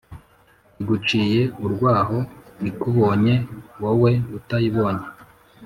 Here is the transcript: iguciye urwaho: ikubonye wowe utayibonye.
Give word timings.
iguciye 0.81 1.41
urwaho: 1.65 2.17
ikubonye 2.69 3.35
wowe 3.81 4.11
utayibonye. 4.37 5.05